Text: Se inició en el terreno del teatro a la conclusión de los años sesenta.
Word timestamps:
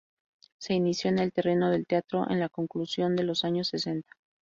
Se 0.59 0.73
inició 0.73 1.11
en 1.11 1.19
el 1.19 1.31
terreno 1.31 1.69
del 1.69 1.85
teatro 1.85 2.23
a 2.27 2.33
la 2.33 2.49
conclusión 2.49 3.15
de 3.15 3.21
los 3.23 3.45
años 3.45 3.67
sesenta. 3.67 4.09